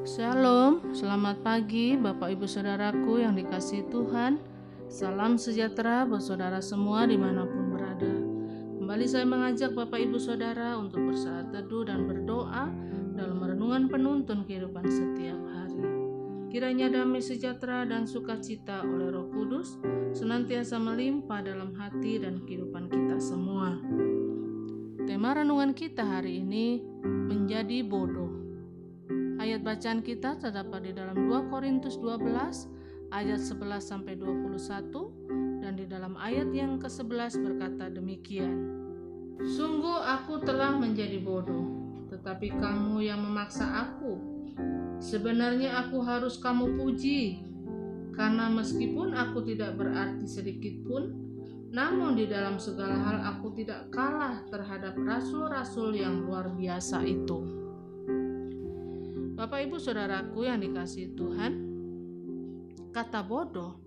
Shalom, 0.00 0.96
selamat 0.96 1.44
pagi 1.44 1.92
Bapak 1.92 2.32
Ibu 2.32 2.48
Saudaraku 2.48 3.20
yang 3.20 3.36
dikasih 3.36 3.84
Tuhan. 3.92 4.40
Salam 4.88 5.36
sejahtera 5.36 6.08
buat 6.08 6.24
saudara 6.24 6.64
semua 6.64 7.04
di 7.04 7.20
mana 7.20 7.44
pun 7.44 7.68
berada. 7.68 8.08
Kembali 8.80 9.04
saya 9.04 9.28
mengajak 9.28 9.76
Bapak 9.76 10.00
Ibu 10.00 10.16
Saudara 10.16 10.80
untuk 10.80 11.04
bersaat 11.04 11.52
teduh 11.52 11.84
dan 11.84 12.08
berdoa 12.08 12.72
Dalam 13.12 13.44
renungan 13.44 13.92
penuntun 13.92 14.48
kehidupan 14.48 14.88
setiap 14.88 15.36
hari. 15.52 15.84
Kiranya 16.48 16.88
damai 16.88 17.20
sejahtera 17.20 17.84
dan 17.84 18.08
sukacita 18.08 18.80
oleh 18.80 19.12
roh 19.12 19.28
kudus 19.28 19.76
Senantiasa 20.16 20.80
melimpah 20.80 21.44
dalam 21.44 21.76
hati 21.76 22.16
dan 22.16 22.40
kehidupan 22.48 22.88
kita 22.88 23.20
semua. 23.20 23.76
Tema 25.04 25.36
renungan 25.36 25.76
kita 25.76 26.08
hari 26.08 26.40
ini 26.40 26.80
menjadi 27.04 27.84
bodoh 27.84 28.29
Ayat 29.50 29.66
bacaan 29.66 29.98
kita 30.06 30.38
terdapat 30.38 30.78
di 30.86 30.92
dalam 30.94 31.26
2 31.26 31.50
Korintus 31.50 31.98
12 31.98 32.22
ayat 33.10 33.42
11 33.42 33.82
sampai 33.82 34.14
21 34.14 34.46
dan 35.58 35.74
di 35.74 35.90
dalam 35.90 36.14
ayat 36.14 36.54
yang 36.54 36.78
ke-11 36.78 37.34
berkata 37.42 37.90
demikian. 37.90 38.70
Sungguh 39.42 40.06
aku 40.06 40.38
telah 40.46 40.78
menjadi 40.78 41.18
bodoh, 41.18 41.66
tetapi 42.14 42.62
kamu 42.62 43.02
yang 43.02 43.26
memaksa 43.26 43.90
aku. 43.90 44.22
Sebenarnya 45.02 45.82
aku 45.82 45.98
harus 45.98 46.38
kamu 46.38 46.78
puji, 46.78 47.42
karena 48.14 48.54
meskipun 48.54 49.18
aku 49.18 49.42
tidak 49.50 49.74
berarti 49.74 50.30
sedikit 50.30 50.78
pun, 50.86 51.10
namun 51.74 52.14
di 52.14 52.30
dalam 52.30 52.62
segala 52.62 52.94
hal 53.02 53.18
aku 53.34 53.50
tidak 53.58 53.90
kalah 53.90 54.46
terhadap 54.46 54.94
rasul-rasul 54.94 55.90
yang 55.90 56.22
luar 56.22 56.54
biasa 56.54 57.02
itu. 57.02 57.59
Bapak 59.50 59.66
Ibu 59.66 59.82
Saudaraku 59.82 60.46
yang 60.46 60.62
dikasih 60.62 61.10
Tuhan, 61.18 61.52
kata 62.94 63.18
bodoh 63.26 63.82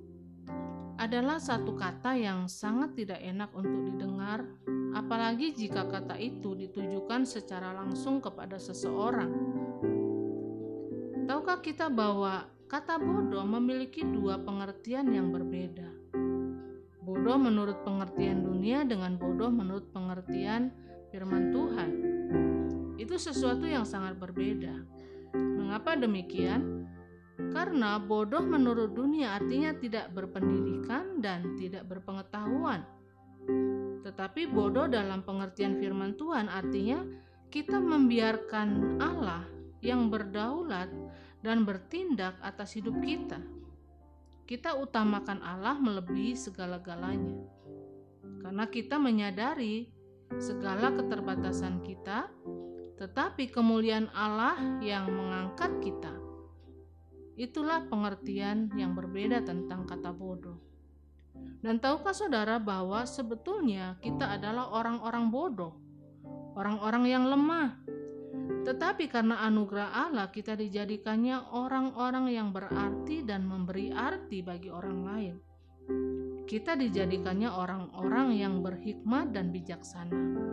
adalah 1.00 1.40
satu 1.40 1.72
kata 1.80 2.20
yang 2.20 2.52
sangat 2.52 3.00
tidak 3.00 3.24
enak 3.24 3.48
untuk 3.56 3.88
didengar, 3.88 4.44
apalagi 4.92 5.56
jika 5.56 5.88
kata 5.88 6.20
itu 6.20 6.52
ditujukan 6.52 7.24
secara 7.24 7.72
langsung 7.80 8.20
kepada 8.20 8.60
seseorang. 8.60 9.32
Tahukah 11.32 11.64
kita 11.64 11.88
bahwa 11.88 12.44
kata 12.68 13.00
bodoh 13.00 13.48
memiliki 13.48 14.04
dua 14.04 14.44
pengertian 14.44 15.16
yang 15.16 15.32
berbeda? 15.32 15.88
Bodoh 17.08 17.40
menurut 17.40 17.88
pengertian 17.88 18.44
dunia 18.44 18.84
dengan 18.84 19.16
bodoh 19.16 19.48
menurut 19.48 19.88
pengertian 19.96 20.76
firman 21.08 21.56
Tuhan. 21.56 21.92
Itu 23.00 23.16
sesuatu 23.16 23.64
yang 23.64 23.88
sangat 23.88 24.20
berbeda. 24.20 25.03
Mengapa 25.34 25.98
demikian? 25.98 26.86
Karena 27.50 27.98
bodoh 27.98 28.46
menurut 28.46 28.94
dunia 28.94 29.42
artinya 29.42 29.74
tidak 29.74 30.14
berpendidikan 30.14 31.18
dan 31.18 31.58
tidak 31.58 31.90
berpengetahuan. 31.90 32.86
Tetapi 34.06 34.48
bodoh 34.54 34.86
dalam 34.86 35.26
pengertian 35.26 35.82
firman 35.82 36.14
Tuhan 36.14 36.46
artinya 36.46 37.02
kita 37.50 37.82
membiarkan 37.82 39.02
Allah 39.02 39.46
yang 39.82 40.14
berdaulat 40.14 40.90
dan 41.42 41.66
bertindak 41.66 42.38
atas 42.46 42.78
hidup 42.78 42.98
kita. 43.02 43.42
Kita 44.46 44.78
utamakan 44.78 45.42
Allah 45.42 45.76
melebihi 45.82 46.38
segala-galanya. 46.38 47.42
Karena 48.44 48.66
kita 48.68 49.00
menyadari 49.00 49.88
segala 50.38 50.92
keterbatasan 50.92 51.80
kita 51.82 52.28
tetapi 52.98 53.50
kemuliaan 53.50 54.10
Allah 54.14 54.60
yang 54.82 55.10
mengangkat 55.10 55.72
kita. 55.82 56.14
Itulah 57.34 57.90
pengertian 57.90 58.70
yang 58.78 58.94
berbeda 58.94 59.42
tentang 59.42 59.90
kata 59.90 60.14
bodoh. 60.14 60.62
Dan 61.64 61.82
tahukah 61.82 62.14
saudara 62.14 62.62
bahwa 62.62 63.10
sebetulnya 63.10 63.98
kita 64.06 64.38
adalah 64.38 64.70
orang-orang 64.70 65.34
bodoh, 65.34 65.74
orang-orang 66.54 67.04
yang 67.10 67.26
lemah. 67.26 67.82
Tetapi 68.64 69.10
karena 69.10 69.42
anugerah 69.50 70.08
Allah 70.08 70.30
kita 70.30 70.54
dijadikannya 70.54 71.58
orang-orang 71.58 72.30
yang 72.30 72.54
berarti 72.54 73.26
dan 73.26 73.50
memberi 73.50 73.90
arti 73.90 74.46
bagi 74.46 74.70
orang 74.70 75.00
lain. 75.02 75.36
Kita 76.44 76.76
dijadikannya 76.76 77.48
orang-orang 77.48 78.36
yang 78.36 78.60
berhikmat 78.60 79.32
dan 79.32 79.50
bijaksana 79.56 80.44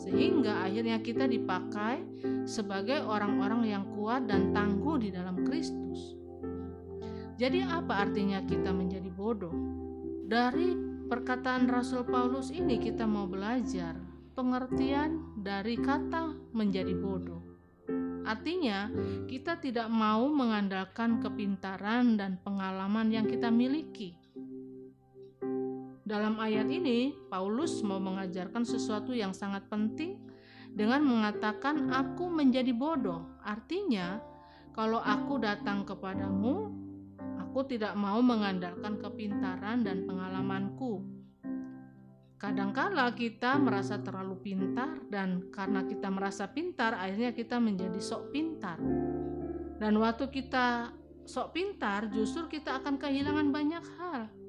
sehingga 0.00 0.64
akhirnya 0.64 0.96
kita 1.04 1.28
dipakai 1.28 2.00
sebagai 2.48 3.04
orang-orang 3.04 3.68
yang 3.68 3.84
kuat 3.92 4.24
dan 4.24 4.56
tangguh 4.56 4.96
di 4.96 5.12
dalam 5.12 5.44
Kristus. 5.44 6.16
Jadi, 7.36 7.64
apa 7.64 8.08
artinya 8.08 8.40
kita 8.44 8.72
menjadi 8.72 9.08
bodoh? 9.12 9.52
Dari 10.28 10.76
perkataan 11.08 11.68
Rasul 11.68 12.04
Paulus 12.08 12.52
ini, 12.52 12.76
kita 12.80 13.08
mau 13.08 13.28
belajar 13.28 13.96
pengertian 14.36 15.36
dari 15.40 15.76
kata 15.76 16.52
menjadi 16.52 16.92
bodoh. 16.96 17.40
Artinya, 18.24 18.92
kita 19.24 19.56
tidak 19.60 19.88
mau 19.88 20.28
mengandalkan 20.28 21.20
kepintaran 21.24 22.20
dan 22.20 22.36
pengalaman 22.44 23.08
yang 23.08 23.24
kita 23.24 23.48
miliki 23.48 24.19
dalam 26.10 26.42
ayat 26.42 26.66
ini, 26.66 27.14
Paulus 27.30 27.86
mau 27.86 28.02
mengajarkan 28.02 28.66
sesuatu 28.66 29.14
yang 29.14 29.30
sangat 29.30 29.70
penting 29.70 30.18
dengan 30.74 31.06
mengatakan, 31.06 31.86
"Aku 31.94 32.26
menjadi 32.26 32.74
bodoh." 32.74 33.38
Artinya, 33.46 34.18
kalau 34.74 34.98
aku 34.98 35.38
datang 35.38 35.86
kepadamu, 35.86 36.74
aku 37.38 37.62
tidak 37.70 37.94
mau 37.94 38.18
mengandalkan 38.18 38.98
kepintaran 38.98 39.86
dan 39.86 40.02
pengalamanku. 40.02 41.06
Kadangkala 42.42 43.14
kita 43.14 43.62
merasa 43.62 44.02
terlalu 44.02 44.34
pintar, 44.42 44.98
dan 45.06 45.46
karena 45.54 45.86
kita 45.86 46.10
merasa 46.10 46.50
pintar, 46.50 46.98
akhirnya 46.98 47.30
kita 47.30 47.62
menjadi 47.62 48.00
sok 48.02 48.34
pintar. 48.34 48.82
Dan 49.78 49.94
waktu 50.02 50.26
kita 50.26 50.90
sok 51.22 51.54
pintar, 51.54 52.10
justru 52.10 52.50
kita 52.50 52.82
akan 52.82 52.98
kehilangan 52.98 53.54
banyak 53.54 53.84
hal 54.00 54.39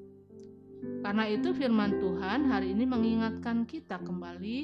karena 0.82 1.30
itu 1.30 1.54
firman 1.54 2.02
Tuhan 2.02 2.50
hari 2.50 2.74
ini 2.74 2.82
mengingatkan 2.86 3.66
kita 3.66 4.02
kembali, 4.02 4.58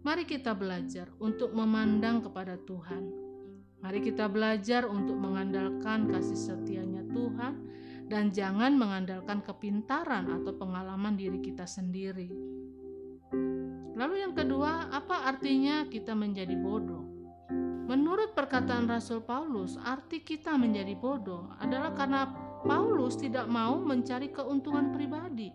mari 0.00 0.24
kita 0.24 0.56
belajar 0.56 1.12
untuk 1.20 1.52
memandang 1.52 2.24
kepada 2.24 2.56
Tuhan. 2.64 3.12
Mari 3.82 3.98
kita 4.00 4.30
belajar 4.30 4.86
untuk 4.86 5.18
mengandalkan 5.18 6.08
kasih 6.08 6.38
setianya 6.38 7.02
Tuhan 7.10 7.52
dan 8.06 8.30
jangan 8.30 8.78
mengandalkan 8.78 9.42
kepintaran 9.42 10.30
atau 10.30 10.54
pengalaman 10.56 11.18
diri 11.18 11.42
kita 11.42 11.66
sendiri. 11.66 12.30
Lalu 13.92 14.24
yang 14.24 14.32
kedua, 14.32 14.88
apa 14.88 15.28
artinya 15.28 15.84
kita 15.88 16.16
menjadi 16.16 16.56
bodoh? 16.56 17.04
Menurut 17.88 18.32
perkataan 18.32 18.88
Rasul 18.88 19.20
Paulus, 19.20 19.76
arti 19.76 20.24
kita 20.24 20.56
menjadi 20.56 20.96
bodoh 20.96 21.52
adalah 21.60 21.92
karena 21.92 22.51
Paulus 22.62 23.18
tidak 23.18 23.50
mau 23.50 23.74
mencari 23.82 24.30
keuntungan 24.30 24.94
pribadi. 24.94 25.50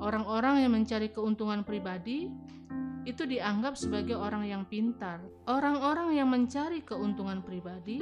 Orang-orang 0.00 0.64
yang 0.64 0.72
mencari 0.72 1.12
keuntungan 1.12 1.60
pribadi 1.68 2.32
itu 3.04 3.28
dianggap 3.28 3.76
sebagai 3.76 4.16
orang 4.16 4.48
yang 4.48 4.64
pintar. 4.64 5.20
Orang-orang 5.44 6.16
yang 6.16 6.32
mencari 6.32 6.80
keuntungan 6.80 7.44
pribadi 7.44 8.00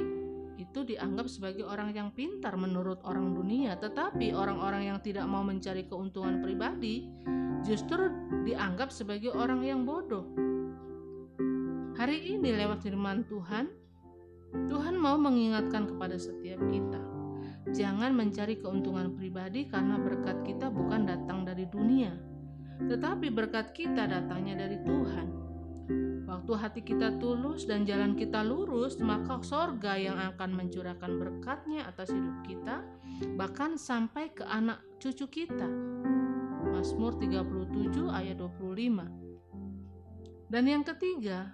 itu 0.55 0.87
dianggap 0.87 1.27
sebagai 1.27 1.67
orang 1.67 1.91
yang 1.91 2.15
pintar 2.15 2.55
menurut 2.55 3.03
orang 3.03 3.35
dunia, 3.35 3.75
tetapi 3.75 4.31
orang-orang 4.31 4.95
yang 4.95 4.99
tidak 5.03 5.27
mau 5.27 5.43
mencari 5.43 5.83
keuntungan 5.83 6.39
pribadi 6.39 7.11
justru 7.67 8.07
dianggap 8.47 8.87
sebagai 8.87 9.35
orang 9.35 9.67
yang 9.67 9.83
bodoh. 9.83 10.23
Hari 11.99 12.39
ini 12.39 12.55
lewat 12.55 12.79
firman 12.79 13.27
Tuhan, 13.27 13.67
Tuhan 14.71 14.95
mau 14.95 15.19
mengingatkan 15.19 15.91
kepada 15.91 16.15
setiap 16.15 16.63
kita 16.71 17.22
Jangan 17.71 18.11
mencari 18.11 18.59
keuntungan 18.59 19.15
pribadi 19.15 19.71
karena 19.71 19.95
berkat 19.95 20.43
kita 20.43 20.67
bukan 20.67 21.07
datang 21.07 21.47
dari 21.47 21.63
dunia, 21.63 22.11
tetapi 22.83 23.31
berkat 23.31 23.71
kita 23.71 24.03
datangnya 24.03 24.67
dari 24.67 24.83
Tuhan. 24.83 25.27
Waktu 26.27 26.51
hati 26.59 26.81
kita 26.83 27.23
tulus 27.23 27.63
dan 27.63 27.87
jalan 27.87 28.19
kita 28.19 28.43
lurus, 28.43 28.99
maka 28.99 29.39
sorga 29.45 29.95
yang 29.95 30.19
akan 30.19 30.59
mencurahkan 30.59 31.15
berkatnya 31.15 31.87
atas 31.87 32.11
hidup 32.11 32.43
kita, 32.43 32.83
bahkan 33.39 33.79
sampai 33.79 34.27
ke 34.33 34.43
anak 34.43 34.83
cucu 34.99 35.29
kita. 35.29 35.69
Mazmur 36.73 37.21
37 37.21 38.09
ayat 38.09 38.41
25 38.41 40.51
Dan 40.51 40.63
yang 40.67 40.83
ketiga, 40.83 41.53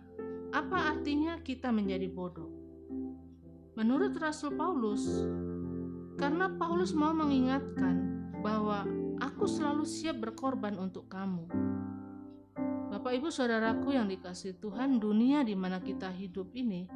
apa 0.56 0.96
artinya 0.96 1.38
kita 1.44 1.70
menjadi 1.70 2.08
bodoh? 2.10 2.50
Menurut 3.78 4.18
Rasul 4.18 4.58
Paulus, 4.58 5.06
karena 6.20 6.52
Paulus 6.52 6.92
mau 6.92 7.16
mengingatkan 7.16 7.96
bahwa 8.44 8.84
aku 9.24 9.48
selalu 9.48 9.88
siap 9.88 10.20
berkorban 10.20 10.76
untuk 10.76 11.08
kamu. 11.08 11.48
Bapak 12.92 13.16
Ibu 13.16 13.32
Saudaraku 13.32 13.96
yang 13.96 14.12
dikasih 14.12 14.60
Tuhan, 14.60 15.00
dunia 15.00 15.48
di 15.48 15.56
mana 15.56 15.80
kita 15.80 16.12
hidup 16.12 16.52
ini 16.52 16.92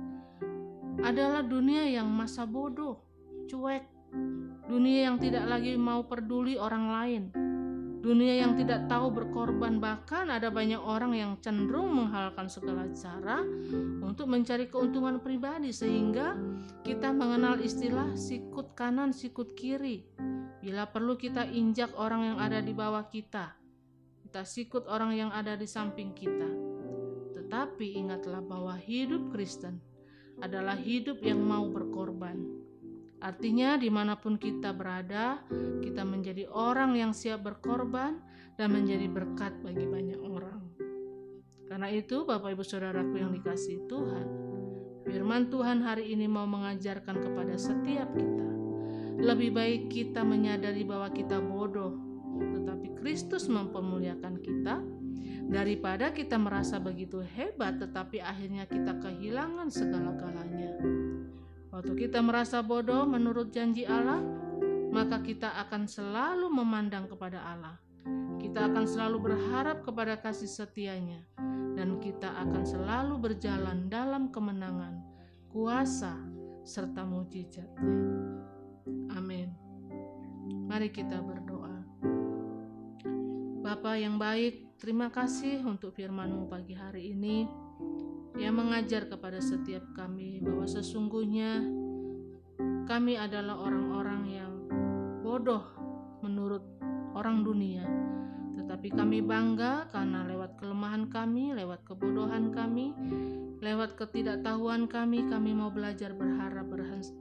adalah 0.99 1.39
dunia 1.39 1.87
yang 1.87 2.11
masa 2.11 2.43
bodoh, 2.43 2.99
cuek, 3.47 3.87
dunia 4.67 5.07
yang 5.07 5.17
tidak 5.23 5.47
lagi 5.47 5.79
mau 5.79 6.03
peduli 6.03 6.59
orang 6.59 6.85
lain, 6.91 7.23
dunia 8.03 8.43
yang 8.43 8.59
tidak 8.59 8.91
tahu 8.91 9.15
berkorban, 9.15 9.79
bahkan 9.79 10.27
ada 10.27 10.51
banyak 10.51 10.77
orang 10.77 11.15
yang 11.15 11.31
cenderung 11.39 11.95
menghalalkan 11.95 12.51
segala 12.51 12.83
cara 12.91 13.39
untuk 14.03 14.27
mencari 14.27 14.67
keuntungan 14.67 15.23
pribadi, 15.23 15.71
sehingga 15.71 16.35
kita 16.83 17.15
mengenal 17.15 17.63
istilah 17.63 18.11
sikut 18.19 18.75
kanan, 18.75 19.15
sikut 19.15 19.55
kiri. 19.55 20.03
Bila 20.59 20.91
perlu, 20.91 21.15
kita 21.15 21.47
injak 21.47 21.95
orang 21.95 22.35
yang 22.35 22.37
ada 22.43 22.59
di 22.59 22.75
bawah 22.75 23.07
kita, 23.07 23.55
kita 24.27 24.43
sikut 24.43 24.83
orang 24.91 25.15
yang 25.15 25.31
ada 25.31 25.55
di 25.55 25.63
samping 25.63 26.11
kita. 26.11 26.51
Tetapi 27.39 28.03
ingatlah 28.03 28.43
bahwa 28.43 28.75
hidup 28.75 29.31
Kristen 29.31 29.79
adalah 30.43 30.75
hidup 30.75 31.23
yang 31.23 31.39
mau 31.39 31.71
berkorban. 31.71 32.42
Artinya, 33.23 33.79
di 33.79 33.87
mana 33.87 34.19
pun 34.19 34.35
kita 34.35 34.75
berada, 34.75 35.39
kita 35.79 36.03
menjadi 36.03 36.51
orang 36.51 36.99
yang 36.99 37.15
siap 37.15 37.47
berkorban 37.47 38.19
dan 38.59 38.75
menjadi 38.75 39.07
berkat 39.07 39.55
bagi 39.63 39.87
banyak 39.87 40.19
orang. 40.19 40.59
Karena 41.71 41.87
itu, 41.87 42.27
Bapak, 42.27 42.51
Ibu, 42.51 42.63
saudaraku 42.67 43.15
yang 43.15 43.31
dikasih 43.31 43.87
Tuhan, 43.87 44.27
Firman 45.03 45.51
Tuhan 45.51 45.83
hari 45.83 46.15
ini 46.15 46.31
mau 46.31 46.47
mengajarkan 46.47 47.19
kepada 47.19 47.59
setiap 47.59 48.07
kita, 48.15 48.47
lebih 49.19 49.51
baik 49.51 49.91
kita 49.91 50.23
menyadari 50.23 50.87
bahwa 50.87 51.11
kita 51.11 51.43
bodoh, 51.43 51.99
tetapi 52.39 52.95
Kristus 52.95 53.51
mempermuliakan 53.51 54.39
kita 54.39 54.79
daripada 55.51 56.15
kita 56.15 56.39
merasa 56.39 56.79
begitu 56.79 57.19
hebat 57.19 57.83
tetapi 57.83 58.23
akhirnya 58.23 58.63
kita 58.63 58.95
kehilangan 59.03 59.67
segala-galanya. 59.67 60.71
Waktu 61.73 61.97
kita 61.97 62.21
merasa 62.21 62.61
bodoh 62.61 63.01
menurut 63.09 63.49
janji 63.49 63.81
Allah, 63.81 64.21
maka 64.93 65.25
kita 65.25 65.57
akan 65.65 65.89
selalu 65.89 66.45
memandang 66.53 67.09
kepada 67.09 67.41
Allah. 67.41 67.81
Kita 68.37 68.69
akan 68.69 68.85
selalu 68.85 69.17
berharap 69.33 69.81
kepada 69.81 70.21
kasih 70.21 70.45
setianya 70.45 71.25
dan 71.73 71.97
kita 71.97 72.29
akan 72.29 72.61
selalu 72.61 73.17
berjalan 73.17 73.89
dalam 73.89 74.29
kemenangan, 74.29 75.01
kuasa, 75.49 76.13
serta 76.61 77.01
mujizatnya. 77.01 77.89
Amin. 79.17 79.49
Mari 80.69 80.93
kita 80.93 81.25
berdoa. 81.25 81.73
Bapa 83.65 83.97
yang 83.97 84.21
baik, 84.21 84.73
Terima 84.83 85.07
kasih 85.07 85.63
untuk 85.63 85.95
firman-Mu 85.95 86.51
pagi 86.51 86.75
hari 86.75 87.15
ini 87.15 87.47
yang 88.37 88.57
mengajar 88.57 89.05
kepada 89.05 89.37
setiap 89.37 89.85
kami 89.93 90.41
bahwa 90.41 90.65
sesungguhnya 90.65 91.61
kami 92.83 93.15
adalah 93.15 93.61
orang-orang 93.61 94.23
yang 94.27 94.53
bodoh 95.21 95.63
menurut 96.25 96.65
orang 97.13 97.45
dunia. 97.45 97.85
Tetapi 98.53 98.93
kami 98.93 99.19
bangga 99.25 99.89
karena 99.89 100.25
lewat 100.29 100.61
kelemahan 100.61 101.09
kami, 101.09 101.57
lewat 101.57 101.85
kebodohan 101.85 102.53
kami, 102.53 102.93
lewat 103.61 103.97
ketidaktahuan 103.97 104.85
kami, 104.85 105.25
kami 105.25 105.51
mau 105.57 105.73
belajar 105.73 106.13
berharap 106.13 106.63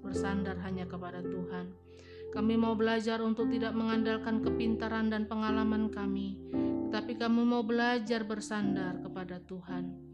bersandar 0.04 0.60
hanya 0.60 0.84
kepada 0.84 1.24
Tuhan. 1.24 1.72
Kami 2.36 2.54
mau 2.60 2.76
belajar 2.76 3.20
untuk 3.24 3.48
tidak 3.48 3.72
mengandalkan 3.72 4.44
kepintaran 4.44 5.08
dan 5.08 5.24
pengalaman 5.24 5.88
kami, 5.88 6.36
tapi 6.92 7.16
kamu 7.16 7.44
mau 7.44 7.64
belajar 7.64 8.24
bersandar 8.28 9.00
kepada 9.00 9.40
Tuhan. 9.44 10.11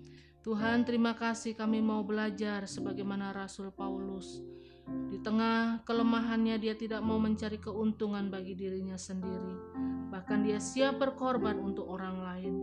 Tuhan, 0.49 0.89
terima 0.89 1.13
kasih 1.13 1.53
kami 1.53 1.85
mau 1.85 2.01
belajar 2.01 2.65
sebagaimana 2.65 3.37
Rasul 3.37 3.69
Paulus. 3.69 4.41
Di 5.13 5.21
tengah 5.21 5.85
kelemahannya, 5.85 6.57
dia 6.57 6.73
tidak 6.73 7.05
mau 7.05 7.21
mencari 7.21 7.61
keuntungan 7.61 8.33
bagi 8.33 8.57
dirinya 8.57 8.97
sendiri, 8.97 9.77
bahkan 10.09 10.41
dia 10.41 10.57
siap 10.57 11.05
berkorban 11.05 11.61
untuk 11.61 11.85
orang 11.93 12.25
lain. 12.25 12.55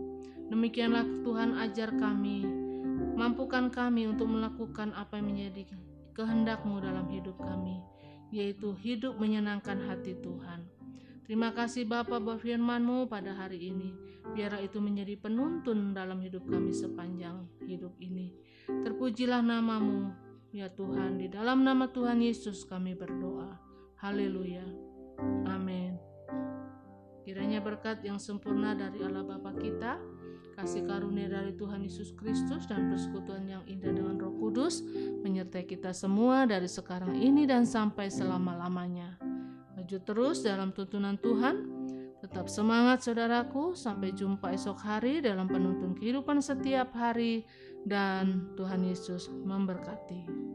Demikianlah 0.50 1.06
Tuhan 1.22 1.62
ajar 1.62 1.94
kami, 1.94 2.42
mampukan 3.14 3.70
kami 3.70 4.10
untuk 4.10 4.34
melakukan 4.34 4.90
apa 4.90 5.22
yang 5.22 5.30
menjadi 5.30 5.70
kehendakmu 6.10 6.82
dalam 6.82 7.06
hidup 7.06 7.38
kami, 7.38 7.86
yaitu 8.34 8.74
hidup 8.82 9.14
menyenangkan 9.14 9.78
hati 9.86 10.18
Tuhan. 10.18 10.75
Terima 11.26 11.50
kasih 11.50 11.90
Bapa 11.90 12.22
buat 12.22 12.38
pada 13.10 13.34
hari 13.34 13.74
ini. 13.74 13.90
Biarlah 14.30 14.62
itu 14.62 14.78
menjadi 14.78 15.18
penuntun 15.18 15.90
dalam 15.90 16.22
hidup 16.22 16.46
kami 16.46 16.70
sepanjang 16.70 17.50
hidup 17.66 17.98
ini. 17.98 18.30
Terpujilah 18.70 19.42
namamu, 19.42 20.14
ya 20.54 20.70
Tuhan. 20.70 21.18
Di 21.18 21.26
dalam 21.26 21.66
nama 21.66 21.90
Tuhan 21.90 22.22
Yesus 22.22 22.62
kami 22.62 22.94
berdoa. 22.94 23.58
Haleluya. 23.98 24.62
Amin. 25.50 25.98
Kiranya 27.26 27.58
berkat 27.58 28.06
yang 28.06 28.22
sempurna 28.22 28.78
dari 28.78 29.02
Allah 29.02 29.26
Bapa 29.26 29.50
kita, 29.58 29.98
kasih 30.54 30.86
karunia 30.86 31.26
dari 31.26 31.58
Tuhan 31.58 31.82
Yesus 31.82 32.14
Kristus 32.14 32.70
dan 32.70 32.86
persekutuan 32.86 33.50
yang 33.50 33.66
indah 33.66 33.90
dengan 33.90 34.14
Roh 34.14 34.30
Kudus 34.38 34.78
menyertai 35.26 35.66
kita 35.66 35.90
semua 35.90 36.46
dari 36.46 36.70
sekarang 36.70 37.18
ini 37.18 37.50
dan 37.50 37.66
sampai 37.66 38.14
selama-lamanya. 38.14 39.35
Maju 39.86 40.02
terus 40.02 40.42
dalam 40.42 40.74
tuntunan 40.74 41.14
Tuhan. 41.14 41.62
Tetap 42.18 42.50
semangat 42.50 43.06
saudaraku, 43.06 43.78
sampai 43.78 44.10
jumpa 44.10 44.50
esok 44.50 44.82
hari 44.82 45.22
dalam 45.22 45.46
penuntun 45.46 45.94
kehidupan 45.94 46.42
setiap 46.42 46.90
hari 46.90 47.46
dan 47.86 48.50
Tuhan 48.58 48.82
Yesus 48.82 49.30
memberkati. 49.30 50.45